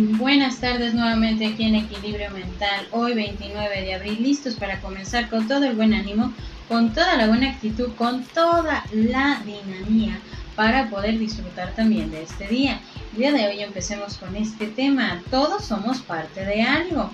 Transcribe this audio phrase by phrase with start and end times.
[0.00, 5.48] Buenas tardes nuevamente aquí en Equilibrio Mental, hoy 29 de abril, listos para comenzar con
[5.48, 6.32] todo el buen ánimo,
[6.68, 10.20] con toda la buena actitud, con toda la dinamía
[10.54, 12.80] para poder disfrutar también de este día.
[13.10, 17.10] El día de hoy empecemos con este tema, todos somos parte de algo.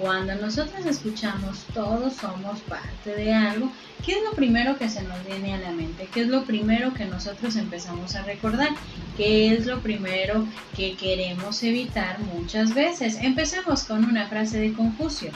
[0.00, 3.70] Cuando nosotros escuchamos todos somos parte de algo,
[4.02, 6.08] ¿qué es lo primero que se nos viene a la mente?
[6.10, 8.70] ¿Qué es lo primero que nosotros empezamos a recordar?
[9.18, 13.18] ¿Qué es lo primero que queremos evitar muchas veces?
[13.20, 15.32] Empecemos con una frase de Confucio.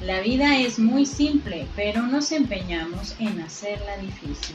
[0.00, 4.54] La vida es muy simple, pero nos empeñamos en hacerla difícil.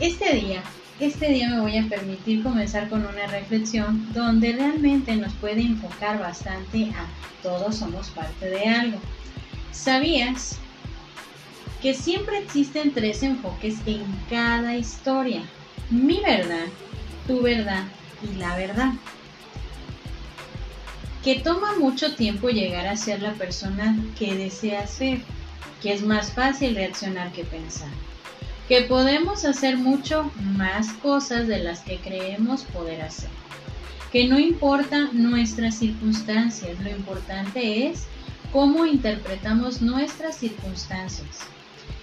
[0.00, 0.64] Este día
[1.00, 6.20] este día me voy a permitir comenzar con una reflexión donde realmente nos puede enfocar
[6.20, 7.06] bastante a
[7.42, 8.98] todos somos parte de algo.
[9.72, 10.56] ¿Sabías
[11.82, 15.42] que siempre existen tres enfoques en cada historia?
[15.90, 16.66] Mi verdad,
[17.26, 17.84] tu verdad
[18.22, 18.92] y la verdad.
[21.24, 25.18] Que toma mucho tiempo llegar a ser la persona que deseas ser,
[25.82, 27.90] que es más fácil reaccionar que pensar
[28.68, 33.28] que podemos hacer mucho más cosas de las que creemos poder hacer.
[34.10, 38.06] Que no importa nuestras circunstancias, lo importante es
[38.52, 41.40] cómo interpretamos nuestras circunstancias.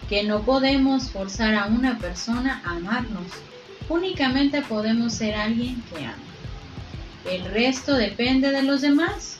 [0.07, 3.31] Que no podemos forzar a una persona a amarnos,
[3.89, 6.15] únicamente podemos ser alguien que ama.
[7.25, 9.37] El resto depende de los demás,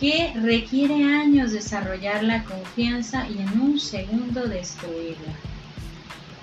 [0.00, 5.34] que requiere años desarrollar la confianza y en un segundo destruirla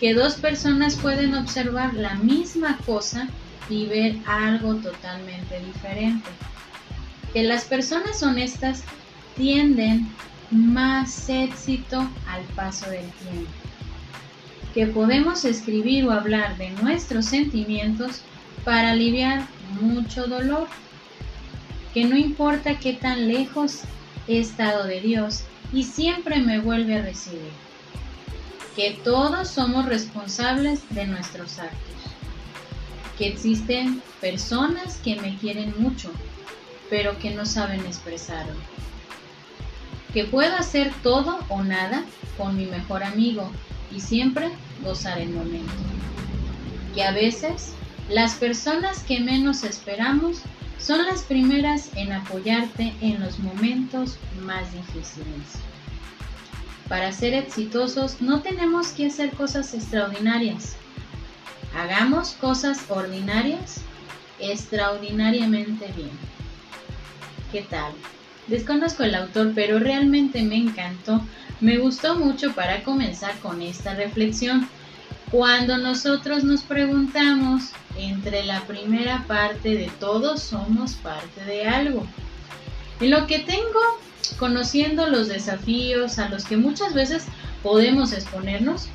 [0.02, 3.30] que dos personas pueden observar la misma cosa
[3.70, 6.28] y ver algo totalmente diferente.
[7.32, 8.82] Que las personas honestas
[9.38, 10.10] tienden
[10.50, 13.52] más éxito al paso del tiempo.
[14.74, 18.22] Que podemos escribir o hablar de nuestros sentimientos
[18.66, 19.46] para aliviar
[19.80, 20.68] mucho dolor.
[21.94, 23.81] Que no importa qué tan lejos
[24.28, 27.52] he estado de Dios y siempre me vuelve a recibir
[28.76, 31.80] que todos somos responsables de nuestros actos,
[33.18, 36.12] que existen personas que me quieren mucho,
[36.90, 38.56] pero que no saben expresarlo,
[40.14, 42.04] que puedo hacer todo o nada
[42.38, 43.52] con mi mejor amigo
[43.92, 44.52] y siempre
[44.84, 45.74] gozar el momento,
[46.96, 47.74] que a veces
[48.10, 50.42] las personas que menos esperamos
[50.78, 55.71] son las primeras en apoyarte en los momentos más difíciles.
[56.91, 60.75] Para ser exitosos no tenemos que hacer cosas extraordinarias.
[61.74, 63.78] Hagamos cosas ordinarias
[64.40, 66.12] extraordinariamente bien.
[67.50, 67.94] ¿Qué tal?
[68.47, 71.22] Desconozco el autor, pero realmente me encantó.
[71.62, 74.68] Me gustó mucho para comenzar con esta reflexión.
[75.31, 82.06] Cuando nosotros nos preguntamos entre la primera parte de todos somos parte de algo.
[83.00, 83.80] En lo que tengo
[84.38, 87.26] conociendo los desafíos a los que muchas veces
[87.64, 88.88] podemos exponernos,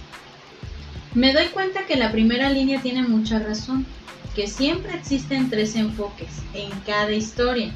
[1.15, 3.87] me doy cuenta que la primera línea tiene mucha razón,
[4.35, 7.73] que siempre existen tres enfoques en cada historia,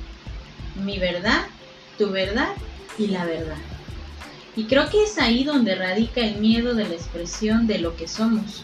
[0.85, 1.47] mi verdad,
[1.97, 2.51] tu verdad
[2.99, 3.57] y la verdad.
[4.57, 8.09] Y creo que es ahí donde radica el miedo de la expresión de lo que
[8.09, 8.63] somos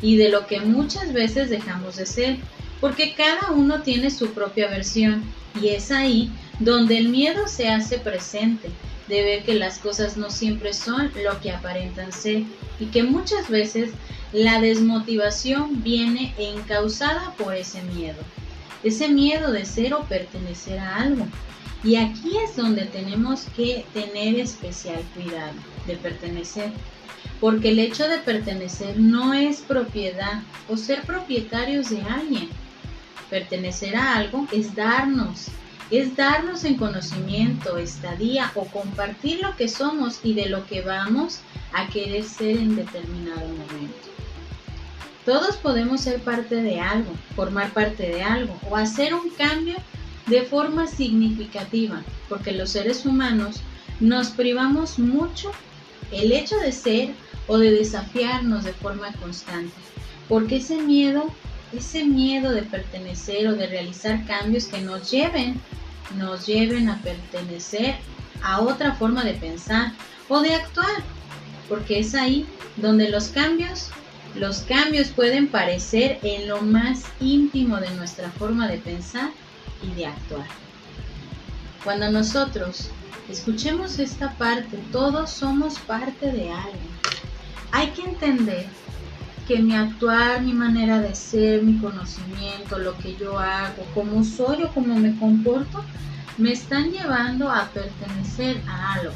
[0.00, 2.38] y de lo que muchas veces dejamos de ser,
[2.80, 5.22] porque cada uno tiene su propia versión
[5.60, 8.70] y es ahí donde el miedo se hace presente,
[9.08, 12.42] de ver que las cosas no siempre son lo que aparentan ser
[12.80, 13.90] y que muchas veces
[14.32, 18.18] la desmotivación viene encausada por ese miedo,
[18.82, 21.26] ese miedo de ser o pertenecer a algo.
[21.82, 25.52] Y aquí es donde tenemos que tener especial cuidado
[25.86, 26.72] de pertenecer,
[27.40, 32.48] porque el hecho de pertenecer no es propiedad o ser propietarios de alguien.
[33.28, 35.48] Pertenecer a algo es darnos,
[35.90, 41.40] es darnos en conocimiento, estadía o compartir lo que somos y de lo que vamos
[41.72, 44.08] a querer ser en determinado momento.
[45.24, 49.76] Todos podemos ser parte de algo, formar parte de algo o hacer un cambio
[50.26, 53.60] de forma significativa, porque los seres humanos
[54.00, 55.50] nos privamos mucho
[56.12, 57.14] el hecho de ser
[57.46, 59.74] o de desafiarnos de forma constante,
[60.28, 61.30] porque ese miedo
[61.76, 65.60] ese miedo de pertenecer o de realizar cambios que nos lleven,
[66.16, 67.96] nos lleven a pertenecer
[68.42, 69.92] a otra forma de pensar
[70.28, 71.02] o de actuar,
[71.68, 72.46] porque es ahí
[72.76, 73.90] donde los cambios,
[74.34, 79.30] los cambios pueden parecer en lo más íntimo de nuestra forma de pensar
[79.82, 80.46] y de actuar.
[81.82, 82.88] Cuando nosotros
[83.28, 86.78] escuchemos esta parte, todos somos parte de algo.
[87.72, 88.66] Hay que entender
[89.46, 94.62] que mi actuar, mi manera de ser, mi conocimiento, lo que yo hago, cómo soy
[94.62, 95.84] o cómo me comporto,
[96.38, 99.14] me están llevando a pertenecer a algo,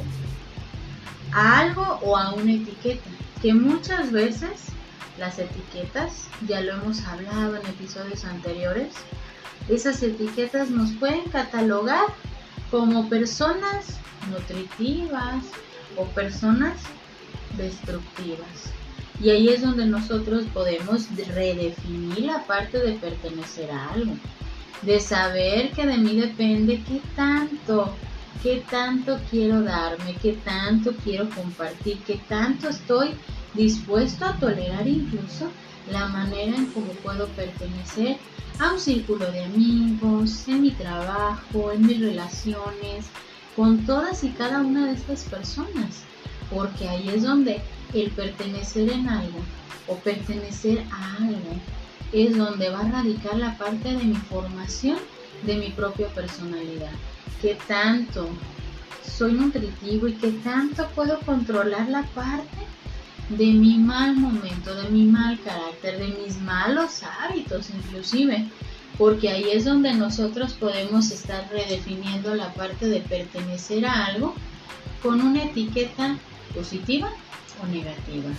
[1.33, 3.09] a algo o a una etiqueta,
[3.41, 4.67] que muchas veces
[5.19, 8.95] las etiquetas, ya lo hemos hablado en episodios anteriores,
[9.69, 12.07] esas etiquetas nos pueden catalogar
[12.71, 13.99] como personas
[14.31, 15.45] nutritivas
[15.97, 16.81] o personas
[17.57, 18.78] destructivas.
[19.21, 24.15] Y ahí es donde nosotros podemos redefinir la parte de pertenecer a algo,
[24.83, 27.93] de saber que de mí depende qué tanto,
[28.43, 33.11] qué tanto quiero darme, qué tanto quiero compartir, qué tanto estoy
[33.55, 35.51] dispuesto a tolerar incluso
[35.91, 38.19] la manera en cómo puedo pertenecer
[38.61, 43.07] a un círculo de amigos, en mi trabajo, en mis relaciones,
[43.57, 46.05] con todas y cada una de estas personas,
[46.51, 47.61] porque ahí es donde
[47.95, 49.39] el pertenecer en algo
[49.87, 51.57] o pertenecer a algo
[52.13, 54.99] es donde va a radicar la parte de mi formación
[55.43, 56.93] de mi propia personalidad.
[57.41, 58.29] ¿Qué tanto
[59.05, 62.57] soy nutritivo y qué tanto puedo controlar la parte
[63.29, 68.47] de mi mal momento, de mi mal carácter, de mis malos hábitos inclusive?
[68.97, 74.35] Porque ahí es donde nosotros podemos estar redefiniendo la parte de pertenecer a algo
[75.03, 76.19] con una etiqueta
[76.55, 77.11] positiva
[77.63, 78.31] o negativa.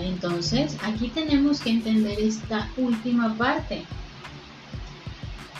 [0.00, 3.84] Entonces, aquí tenemos que entender esta última parte.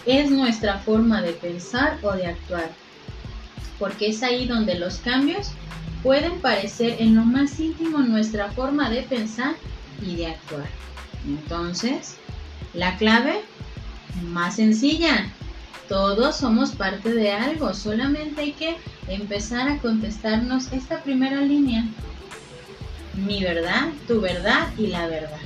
[0.06, 2.70] Es nuestra forma de pensar o de actuar,
[3.78, 5.50] porque es ahí donde los cambios
[6.02, 9.54] pueden parecer en lo más íntimo nuestra forma de pensar
[10.00, 10.66] y de actuar.
[11.26, 12.16] Entonces,
[12.74, 13.42] la clave
[14.24, 15.32] más sencilla,
[15.92, 18.78] todos somos parte de algo, solamente hay que
[19.08, 21.84] empezar a contestarnos esta primera línea.
[23.14, 25.36] Mi verdad, tu verdad y la verdad.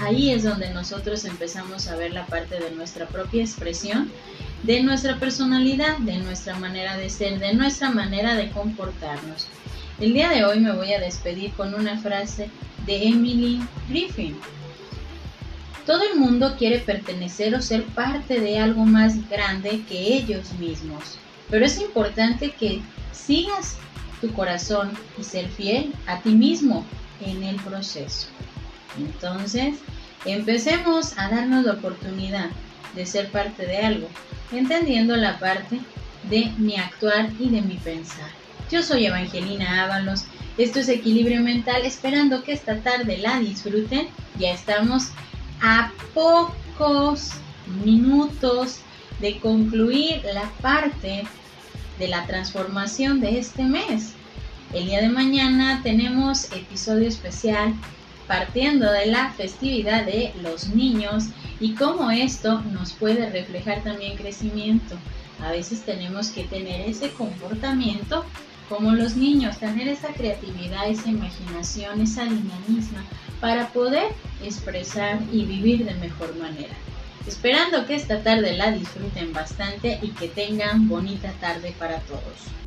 [0.00, 4.12] Ahí es donde nosotros empezamos a ver la parte de nuestra propia expresión,
[4.64, 9.46] de nuestra personalidad, de nuestra manera de ser, de nuestra manera de comportarnos.
[9.98, 12.50] El día de hoy me voy a despedir con una frase
[12.84, 14.36] de Emily Griffin.
[15.86, 21.18] Todo el mundo quiere pertenecer o ser parte de algo más grande que ellos mismos,
[21.50, 22.80] pero es importante que
[23.12, 23.76] sigas
[24.22, 26.86] tu corazón y ser fiel a ti mismo
[27.20, 28.28] en el proceso.
[28.98, 29.76] Entonces,
[30.24, 32.48] empecemos a darnos la oportunidad
[32.94, 34.08] de ser parte de algo,
[34.52, 35.80] entendiendo la parte
[36.30, 38.30] de mi actuar y de mi pensar.
[38.70, 40.24] Yo soy Evangelina Ábalos,
[40.56, 44.08] esto es Equilibrio Mental, esperando que esta tarde la disfruten.
[44.38, 45.08] Ya estamos
[45.66, 47.30] a pocos
[47.86, 48.80] minutos
[49.18, 51.24] de concluir la parte
[51.98, 54.12] de la transformación de este mes.
[54.74, 57.72] El día de mañana tenemos episodio especial
[58.26, 61.28] partiendo de la festividad de los niños
[61.58, 64.96] y cómo esto nos puede reflejar también crecimiento.
[65.42, 68.26] A veces tenemos que tener ese comportamiento
[68.68, 72.98] como los niños, tener esa creatividad, esa imaginación, esa dinamismo
[73.40, 74.12] para poder
[74.42, 76.74] expresar y vivir de mejor manera.
[77.26, 82.63] Esperando que esta tarde la disfruten bastante y que tengan bonita tarde para todos.